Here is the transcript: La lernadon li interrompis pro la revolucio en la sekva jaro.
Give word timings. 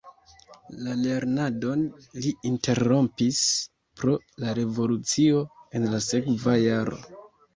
La 0.85 0.93
lernadon 1.01 1.83
li 2.23 2.31
interrompis 2.51 3.41
pro 4.01 4.15
la 4.45 4.55
revolucio 4.61 5.43
en 5.81 5.87
la 5.95 6.03
sekva 6.07 6.57
jaro. 6.65 6.99